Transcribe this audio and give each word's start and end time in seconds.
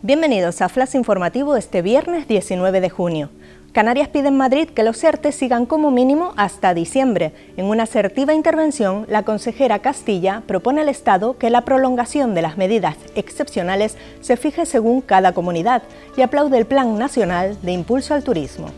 Bienvenidos 0.00 0.62
a 0.62 0.68
Flash 0.68 0.94
Informativo 0.94 1.56
este 1.56 1.82
viernes 1.82 2.28
19 2.28 2.80
de 2.80 2.88
junio. 2.88 3.30
Canarias 3.72 4.06
pide 4.06 4.28
en 4.28 4.36
Madrid 4.36 4.68
que 4.68 4.84
los 4.84 5.02
ERTE 5.02 5.32
sigan 5.32 5.66
como 5.66 5.90
mínimo 5.90 6.34
hasta 6.36 6.72
diciembre. 6.72 7.32
En 7.56 7.66
una 7.66 7.82
asertiva 7.82 8.32
intervención, 8.32 9.06
la 9.08 9.24
consejera 9.24 9.80
Castilla 9.80 10.44
propone 10.46 10.82
al 10.82 10.88
Estado 10.88 11.36
que 11.36 11.50
la 11.50 11.62
prolongación 11.62 12.36
de 12.36 12.42
las 12.42 12.56
medidas 12.56 12.94
excepcionales 13.16 13.96
se 14.20 14.36
fije 14.36 14.66
según 14.66 15.00
cada 15.00 15.32
comunidad 15.32 15.82
y 16.16 16.22
aplaude 16.22 16.58
el 16.58 16.66
Plan 16.66 16.96
Nacional 16.96 17.58
de 17.62 17.72
Impulso 17.72 18.14
al 18.14 18.22
Turismo. 18.22 18.68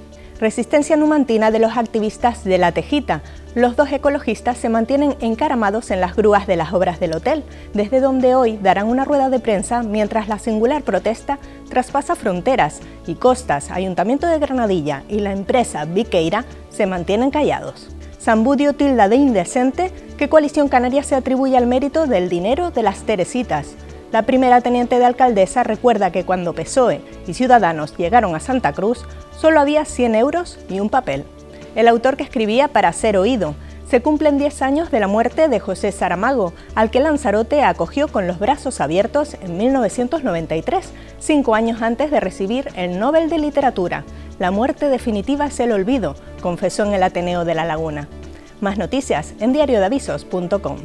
Resistencia 0.41 0.97
numantina 0.97 1.51
de 1.51 1.59
los 1.59 1.77
activistas 1.77 2.45
de 2.45 2.57
La 2.57 2.73
Tejita. 2.73 3.21
Los 3.55 3.77
dos 3.77 3.93
ecologistas 3.93 4.57
se 4.57 4.71
mantienen 4.71 5.15
encaramados 5.21 5.91
en 5.91 6.01
las 6.01 6.17
grúas 6.17 6.47
de 6.47 6.57
las 6.57 6.73
obras 6.73 6.99
del 6.99 7.13
hotel, 7.13 7.45
desde 7.75 8.01
donde 8.01 8.35
hoy 8.35 8.57
darán 8.57 8.87
una 8.87 9.05
rueda 9.05 9.29
de 9.29 9.39
prensa 9.39 9.83
mientras 9.83 10.29
la 10.29 10.39
singular 10.39 10.83
protesta 10.83 11.39
traspasa 11.69 12.17
fronteras 12.17 12.81
y 13.07 13.17
costas. 13.17 13.71
Ayuntamiento 13.71 14.27
de 14.29 14.39
Granadilla 14.39 15.03
y 15.11 15.19
la 15.19 15.33
empresa 15.33 15.85
Viqueira 15.85 16.47
se 16.71 16.87
mantienen 16.87 17.31
callados. 17.31 17.91
Sambudio 18.19 18.73
tilda 18.73 19.11
de 19.11 19.17
indecente 19.17 19.93
que 20.17 20.31
Coalición 20.31 20.69
Canaria 20.69 21.03
se 21.03 21.17
atribuye 21.17 21.59
al 21.59 21.67
mérito 21.67 22.07
del 22.07 22.31
dinero 22.31 22.71
de 22.71 22.83
las 22.83 23.03
Teresitas. 23.03 23.75
La 24.13 24.23
primera 24.23 24.61
teniente 24.61 24.99
de 24.99 25.05
alcaldesa 25.05 25.63
recuerda 25.63 26.11
que 26.11 26.25
cuando 26.25 26.53
PSOE 26.53 27.01
y 27.29 27.35
Ciudadanos 27.35 27.97
llegaron 27.97 28.35
a 28.35 28.41
Santa 28.41 28.73
Cruz, 28.73 29.05
solo 29.37 29.61
había 29.61 29.85
100 29.85 30.17
euros 30.17 30.59
y 30.69 30.81
un 30.81 30.91
papel. 30.91 31.25
El 31.77 31.87
autor 31.87 32.17
que 32.17 32.25
escribía 32.25 32.69
para 32.69 32.93
ser 32.93 33.17
oído. 33.17 33.55
Se 33.89 34.03
cumplen 34.03 34.39
10 34.39 34.63
años 34.63 34.91
de 34.91 35.01
la 35.01 35.07
muerte 35.07 35.49
de 35.49 35.61
José 35.61 35.93
Saramago, 35.93 36.53
al 36.75 36.91
que 36.91 37.01
Lanzarote 37.01 37.63
acogió 37.63 38.09
con 38.09 38.27
los 38.27 38.39
brazos 38.39 38.81
abiertos 38.81 39.35
en 39.43 39.57
1993, 39.59 40.93
cinco 41.19 41.55
años 41.55 41.83
antes 41.83 42.11
de 42.11 42.21
recibir 42.21 42.69
el 42.77 42.99
Nobel 42.99 43.31
de 43.31 43.39
Literatura. 43.39 44.05
La 44.39 44.51
muerte 44.51 44.89
definitiva 44.89 45.47
es 45.47 45.59
el 45.61 45.73
olvido, 45.73 46.15
confesó 46.41 46.85
en 46.85 46.95
el 46.95 47.03
Ateneo 47.03 47.45
de 47.45 47.55
La 47.55 47.65
Laguna. 47.65 48.09
Más 48.61 48.79
noticias 48.79 49.35
en 49.41 49.53
diariodavisos.com. 49.53 50.77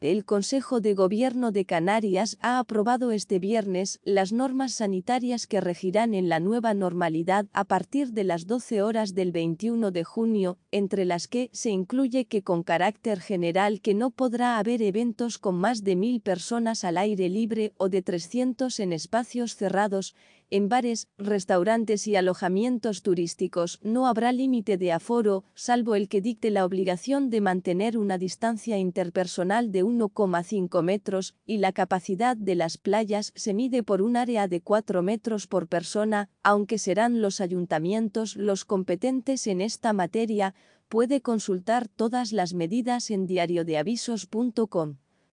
El 0.00 0.24
Consejo 0.24 0.80
de 0.80 0.94
Gobierno 0.94 1.50
de 1.50 1.64
Canarias 1.64 2.38
ha 2.40 2.60
aprobado 2.60 3.10
este 3.10 3.40
viernes 3.40 3.98
las 4.04 4.32
normas 4.32 4.74
sanitarias 4.74 5.48
que 5.48 5.60
regirán 5.60 6.14
en 6.14 6.28
la 6.28 6.38
nueva 6.38 6.72
normalidad 6.72 7.46
a 7.52 7.64
partir 7.64 8.12
de 8.12 8.22
las 8.22 8.46
12 8.46 8.80
horas 8.80 9.16
del 9.16 9.32
21 9.32 9.90
de 9.90 10.04
junio, 10.04 10.56
entre 10.70 11.04
las 11.04 11.26
que 11.26 11.50
se 11.52 11.70
incluye 11.70 12.26
que 12.26 12.42
con 12.42 12.62
carácter 12.62 13.18
general 13.18 13.80
que 13.80 13.94
no 13.94 14.10
podrá 14.10 14.58
haber 14.58 14.82
eventos 14.82 15.36
con 15.38 15.56
más 15.56 15.82
de 15.82 15.96
mil 15.96 16.20
personas 16.20 16.84
al 16.84 16.96
aire 16.96 17.28
libre 17.28 17.72
o 17.76 17.88
de 17.88 18.00
300 18.00 18.78
en 18.78 18.92
espacios 18.92 19.56
cerrados, 19.56 20.14
en 20.50 20.68
bares, 20.68 21.08
restaurantes 21.18 22.06
y 22.06 22.16
alojamientos 22.16 23.02
turísticos 23.02 23.80
no 23.82 24.06
habrá 24.06 24.32
límite 24.32 24.78
de 24.78 24.92
aforo, 24.92 25.44
salvo 25.54 25.94
el 25.94 26.08
que 26.08 26.20
dicte 26.20 26.50
la 26.50 26.64
obligación 26.64 27.30
de 27.30 27.40
mantener 27.40 27.98
una 27.98 28.18
distancia 28.18 28.78
interpersonal 28.78 29.70
de 29.72 29.84
1,5 29.84 30.82
metros, 30.82 31.34
y 31.44 31.58
la 31.58 31.72
capacidad 31.72 32.36
de 32.36 32.54
las 32.54 32.78
playas 32.78 33.32
se 33.34 33.54
mide 33.54 33.82
por 33.82 34.02
un 34.02 34.16
área 34.16 34.48
de 34.48 34.60
4 34.60 35.02
metros 35.02 35.46
por 35.46 35.68
persona, 35.68 36.30
aunque 36.42 36.78
serán 36.78 37.20
los 37.20 37.40
ayuntamientos 37.40 38.36
los 38.36 38.64
competentes 38.64 39.46
en 39.46 39.60
esta 39.60 39.92
materia, 39.92 40.54
puede 40.88 41.20
consultar 41.20 41.88
todas 41.88 42.32
las 42.32 42.54
medidas 42.54 43.10
en 43.10 43.26
diariodeavisos.com. 43.26 44.96